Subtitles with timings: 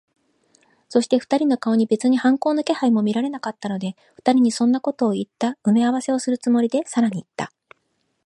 [0.89, 7.53] そして、二人の顔に別に反抗の気配も見られなかったので、二人にそんなことをいった埋合せをするつもりで、さらにいった。